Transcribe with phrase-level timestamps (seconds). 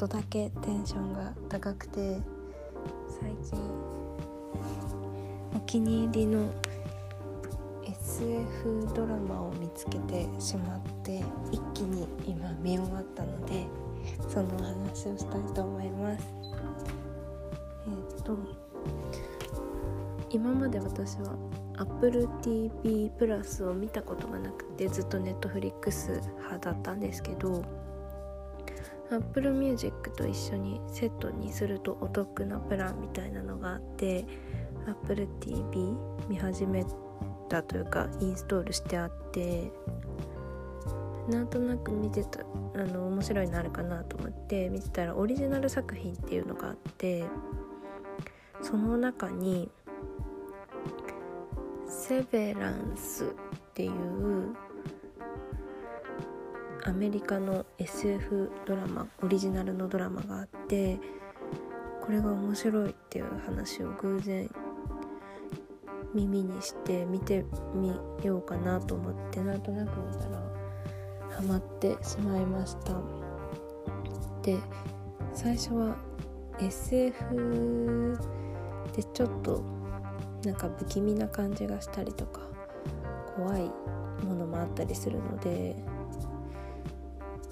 [0.00, 2.22] とだけテンションが高くて
[3.20, 3.60] 最近
[5.54, 6.50] お気に入りの
[7.84, 13.66] SF ドラマを見つけてしまって一気に今見終わったので
[14.26, 16.26] そのお話をしたいと思います。
[18.16, 18.38] えっ、と
[20.30, 21.36] 今まで私は
[21.76, 27.79] Apple TV プラスを見たことがなくてずっと Netflix 派だったんですけど
[29.10, 34.24] Apple Music と一緒にセットにするとお得なプランみたいなのがあって
[34.86, 35.94] Apple TV
[36.28, 36.84] 見始め
[37.48, 39.72] たというかインストールしてあって
[41.28, 47.24] なんとなく見てたあの面白いのあるかなと思って見てたらオリジナル作品っていうのがあって
[48.62, 49.70] その中に
[51.86, 53.28] 「セベランス」っ
[53.74, 54.54] ていう
[56.90, 60.98] アメリカの SF ドラマオリジナルのドラマがあって
[62.02, 64.50] これが面白いっていう話を偶然
[66.12, 70.42] 耳にして見てみようかなと思ってなんとなく見たら
[71.30, 73.00] ハマってしまいました。
[74.42, 74.58] で
[75.32, 75.96] 最初は
[76.58, 78.18] SF
[78.96, 79.62] でちょっと
[80.44, 82.40] なんか不気味な感じがしたりとか
[83.36, 83.70] 怖い
[84.24, 85.76] ものもあったりするので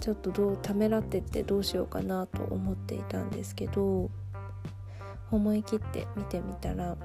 [0.00, 4.10] ちょっとどうためらってってどうしようかなと思っていたんですけど
[5.30, 6.96] 思い切って見てみたら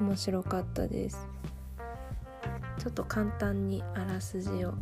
[0.00, 1.28] 面白かったです。
[2.78, 4.74] ちょっと簡単にあらすじを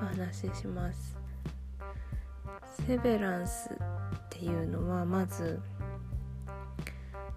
[0.00, 1.16] お話しします。
[2.86, 3.76] セベランスっ
[4.28, 5.60] ていうのはまず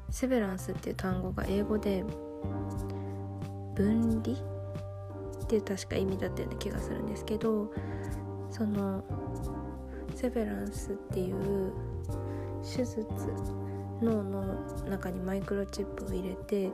[0.10, 2.04] セベランスっていう単語が英語で
[3.74, 7.72] 分離っていう確か意味だったような気がするんですけど
[8.54, 9.04] その
[10.14, 11.74] セベランスっていう
[12.62, 13.04] 手術
[14.00, 14.44] 脳の
[14.88, 16.70] 中にマイクロチップを入れて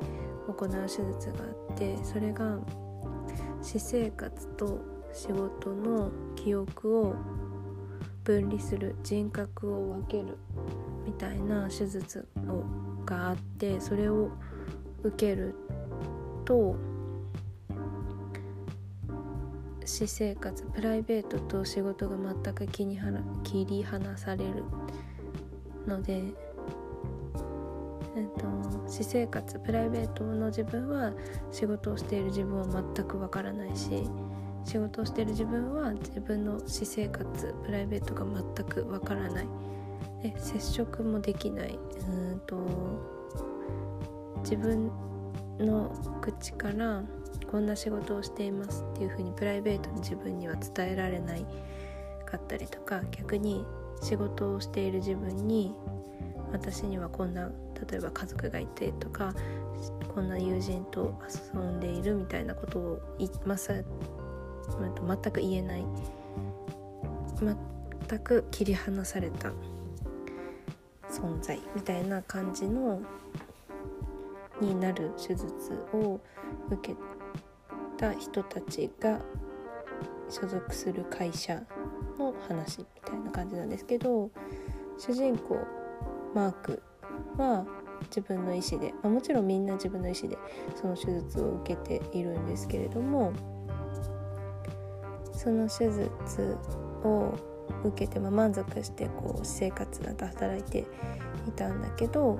[0.47, 2.59] 行う手術があってそれが
[3.61, 4.79] 私生活と
[5.13, 7.15] 仕事の記憶を
[8.25, 10.37] 分離する人格を分ける
[11.05, 12.63] みたいな手術を
[13.05, 14.29] があってそれを
[15.03, 15.55] 受ける
[16.43, 16.75] と
[19.89, 22.85] 私生活プライベートと仕事が全く切
[23.65, 24.63] り離される。
[25.87, 26.17] ので、
[28.15, 28.45] えっと、
[28.87, 31.11] 私生活プライベートの自分は
[31.51, 34.03] 仕事をしている自分は全くわからないし
[34.63, 39.47] 仕事をしている自分は自分の私生活プライベートが全くわからない。
[40.21, 41.79] で接触もできない。
[42.07, 42.57] うんと
[44.43, 44.91] 自分
[45.57, 47.03] の口から
[47.49, 51.45] こんな仕事をしていますっていうふうにプライベートの自分には伝えられない
[52.25, 53.65] かったりとか逆に
[54.01, 55.73] 仕事をしている自分に
[56.51, 57.49] 私にはこんな
[57.89, 59.33] 例えば家族がいてとか
[60.13, 61.19] こんな友人と
[61.53, 65.85] 遊んでいるみたいなことをいまさ全く言えない。
[67.41, 69.51] 全く切り離された
[71.09, 73.01] 存在みたいな感じの
[74.61, 75.47] になる手術
[75.93, 76.19] を
[76.69, 76.95] 受け
[77.99, 79.19] た人たちが
[80.29, 81.61] 所属する会社
[82.17, 84.31] の話みたいな感じなんですけど
[84.97, 85.59] 主人公
[86.33, 86.81] マーク
[87.37, 87.65] は
[88.05, 90.37] 自分の意思で、まあ、もちろんみんな自分の意思で
[90.75, 93.33] その手術を受けているんですけれども
[95.33, 96.57] その手術
[97.03, 97.33] を
[97.83, 100.85] 受けて、ま、満足してこう生活だと働いて
[101.47, 102.39] いたんだけど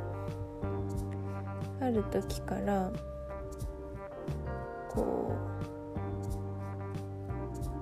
[1.81, 2.91] ある時から
[4.89, 5.48] こう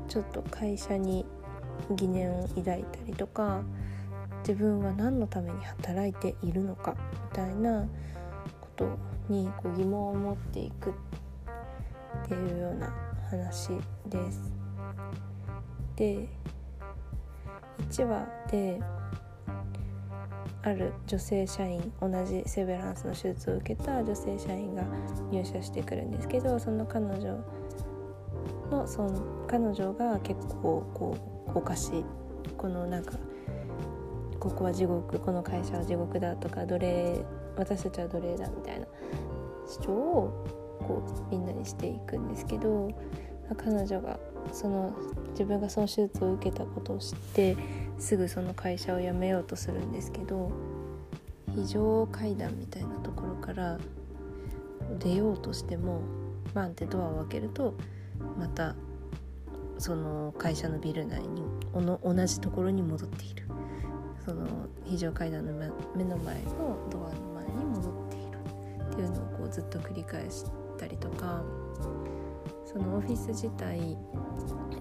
[0.08, 1.26] ちょっと会社に
[1.92, 3.62] 疑念を抱いたりとか
[4.40, 6.96] 自分は何のために働いているのか
[7.32, 7.88] みたいな
[8.62, 8.98] こと
[9.30, 10.94] にこう疑問を持っていくっ
[12.28, 12.94] ていうような
[13.30, 13.70] 話
[14.08, 14.52] です。
[15.96, 16.28] で
[17.90, 18.80] 1話で
[20.64, 24.84] ある女性社員同じセベランスの手術を受けた女性社員が
[25.32, 27.38] 入社してくるんですけどその彼女
[28.72, 31.18] のその彼女が結構こ
[31.54, 32.06] うおかしい。
[32.58, 33.14] このなんか
[34.40, 37.26] ここは地獄この会社は地獄だとか奴隷
[37.58, 38.88] 私たちは奴隷だみたいな
[39.68, 42.90] 主張をこうみんなにしていくんですけど
[43.58, 44.20] 彼女が
[44.52, 44.96] その
[45.32, 47.58] 自分がその手術を受けたことを知って
[47.98, 50.52] すぐその会社を辞めようとするんですけど
[51.56, 53.80] 非常階段みたいなところから
[55.00, 56.02] 出ようとしても
[56.54, 57.74] バンってドアを開けると
[58.38, 58.76] また
[59.78, 61.44] その会社のビル内に
[61.74, 63.48] 同じところに戻っている。
[64.26, 64.46] その
[64.84, 65.54] 非常階段の
[65.96, 68.38] 目の前のドアの前に戻っている。
[68.92, 70.46] っていうのをこうずっと繰り返し
[70.78, 71.44] たりとか
[72.66, 73.98] そのオフィス自体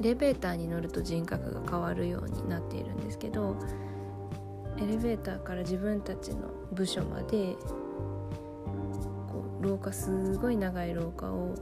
[0.00, 3.56] エレベーターに乗ると人格が変わるようになっているんですけど
[4.78, 7.56] エレベーターから自分たちの部署まで
[9.28, 11.54] こう廊下すごい長い廊下を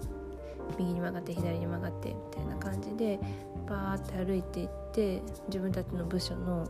[0.79, 3.19] 右に曲がって左に曲がってみたいな感じで
[3.69, 6.63] バーって歩いていって自分たちの部署の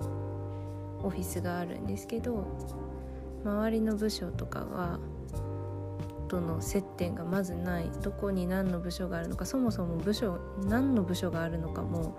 [1.03, 2.47] オフィスがあるんですけど
[3.45, 4.99] 周りの部署とかが
[6.29, 12.19] との接点がまずないどこに何の部署があるのかそもそも部署何の部署があるのかも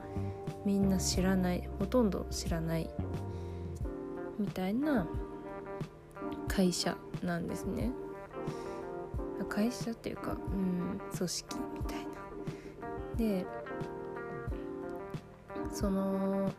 [0.66, 2.90] みんな知らないほとんど知らない
[4.40, 5.08] みたいな
[6.48, 7.92] 会社なんですね。
[9.44, 12.16] 会社っていうかうん組織みたいな
[13.18, 13.46] で
[15.72, 16.52] その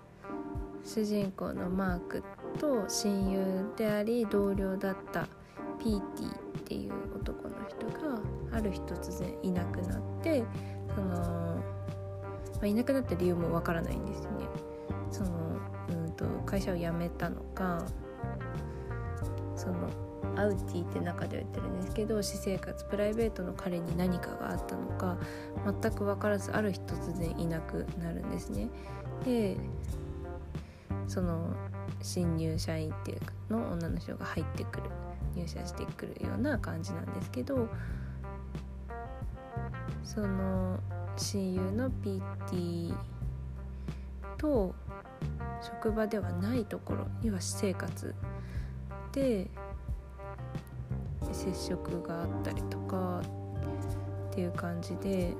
[0.85, 2.23] 主人公のマーク
[2.59, 5.27] と親友であり同僚だった
[5.83, 8.21] ピーティっていう男の人が
[8.53, 10.45] ある日突然いなくなって
[10.95, 14.29] その、まあ、いなくなった理由もわからないんですね。
[15.11, 15.31] その
[15.89, 17.85] うんと会社を辞めたのか
[19.55, 19.89] その
[20.37, 25.17] アウティって中では言ってるんですけど私生活プライベートの彼に何かがあったのか
[25.65, 28.69] 全く分からずある日突然いなくなるんですね。
[29.25, 29.57] で
[31.09, 31.55] その
[32.03, 34.91] 新入社員っていうかの女の人が入ってくる
[35.35, 37.69] 入社してくるような感じなんですけど
[40.03, 40.79] その
[41.17, 42.95] 親友の PT
[44.39, 44.75] と
[45.63, 48.15] 職場ではないところには私生活
[49.13, 49.51] で
[51.47, 53.23] 接触があったりとか
[54.31, 55.33] っていう感じで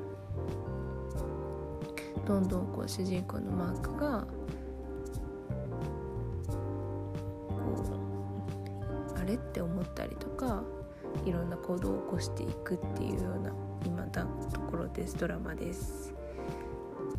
[2.25, 4.25] どんどんこう主人公のマークが
[9.17, 10.63] あれって思ったりとか
[11.25, 13.53] いろんな行動を起こしていくっていうような
[13.85, 15.17] 今だところです。
[15.17, 16.15] ドラマです。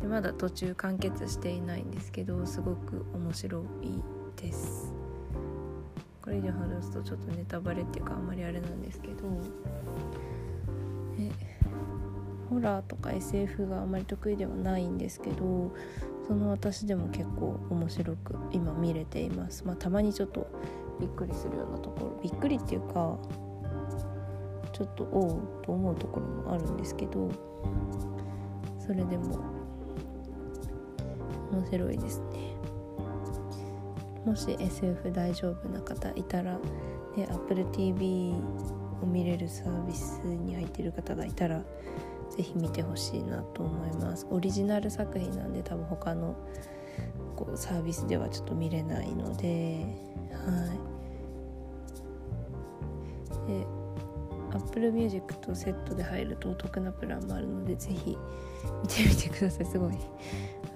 [0.00, 4.02] でまだ途中完結していないんですけどすごく面白い
[4.40, 4.94] です。
[6.28, 9.14] これ以上話すとちょっとネタバレっていうかあんまりあれなんですけど。
[11.18, 11.30] え
[12.50, 15.70] ホラーとか SF があまり得意ではないんですけど
[16.26, 19.64] その私でも結構面白く今見れています。
[19.66, 20.46] まあたまにちょっと
[21.00, 23.18] びっくりするようなところびっくりっていうか
[24.72, 27.30] ちょっとおうと思うところもあるんですけど
[28.78, 29.40] それでも
[31.52, 32.48] 面白いですね。
[34.24, 36.58] もし SF 大丈夫な方いたら、
[37.16, 38.34] ね、Apple TV
[39.02, 41.62] を見れるサービスに入ってる方がいたら
[42.30, 44.26] 是非見てほしいなと思います。
[44.30, 46.36] オリジナル作品なんで多分他の
[47.36, 49.86] こうサービスではちょっと見れないので
[50.32, 50.74] は
[53.46, 53.50] い。
[53.50, 53.66] で
[54.52, 58.16] Apple Music とセットで入るとお得なプランもあるのでぜひ
[58.82, 59.66] 見てみてください。
[59.66, 59.94] すごい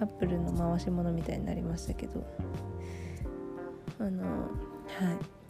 [0.01, 2.25] Apple の回し物みたいになりましたけど。
[4.03, 5.43] あのはい。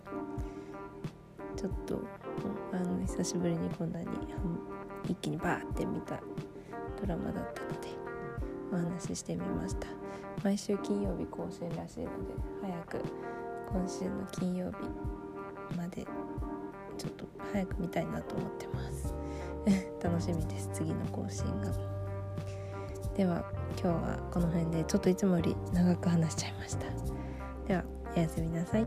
[1.57, 2.01] ちょっと
[2.73, 4.07] あの久しぶりにこんなに
[5.09, 6.21] 一気にバーって見た
[7.01, 7.89] ドラマだったので
[8.73, 9.87] お話ししてみました。
[10.45, 12.11] 毎週金曜日更新らしいので
[12.61, 13.03] 早く
[13.73, 16.05] 今週の金曜日まで
[16.99, 19.15] ちょっと早く見たいなと思ってます。
[20.03, 21.69] 楽しみです次の更新が。
[23.15, 23.45] では
[23.83, 26.87] 今日はこの辺でちょっといつもより長く話しちゃいました。
[28.15, 28.87] おやすみなさい。